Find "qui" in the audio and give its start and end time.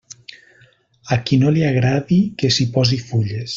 1.27-1.39